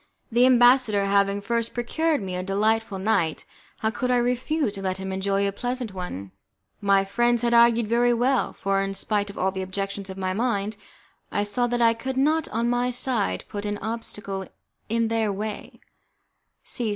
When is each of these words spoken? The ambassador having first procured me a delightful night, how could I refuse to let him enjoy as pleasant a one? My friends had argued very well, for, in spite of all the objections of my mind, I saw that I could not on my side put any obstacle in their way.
The 0.31 0.47
ambassador 0.47 1.05
having 1.05 1.41
first 1.41 1.75
procured 1.75 2.23
me 2.23 2.35
a 2.35 2.41
delightful 2.41 2.97
night, 2.97 3.45
how 3.81 3.91
could 3.91 4.09
I 4.09 4.17
refuse 4.17 4.73
to 4.73 4.81
let 4.81 4.97
him 4.97 5.11
enjoy 5.11 5.45
as 5.45 5.53
pleasant 5.53 5.91
a 5.91 5.93
one? 5.93 6.31
My 6.81 7.05
friends 7.05 7.43
had 7.43 7.53
argued 7.53 7.87
very 7.87 8.11
well, 8.11 8.51
for, 8.51 8.81
in 8.81 8.95
spite 8.95 9.29
of 9.29 9.37
all 9.37 9.51
the 9.51 9.61
objections 9.61 10.09
of 10.09 10.17
my 10.17 10.33
mind, 10.33 10.75
I 11.31 11.43
saw 11.43 11.67
that 11.67 11.83
I 11.83 11.93
could 11.93 12.17
not 12.17 12.49
on 12.49 12.67
my 12.67 12.89
side 12.89 13.45
put 13.47 13.63
any 13.63 13.77
obstacle 13.77 14.47
in 14.89 15.09
their 15.09 15.31
way. 15.31 15.79